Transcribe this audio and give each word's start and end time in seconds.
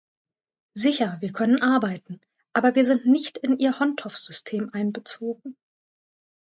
Sicher, 0.75 1.17
wir 1.19 1.31
können 1.31 1.61
arbeiten, 1.61 2.19
aber 2.53 2.73
wir 2.73 2.83
sind 2.83 3.05
nicht 3.05 3.37
in 3.37 3.59
Ihr 3.59 3.77
"Hontov-System" 3.79 4.71
einbezogen. 4.73 5.55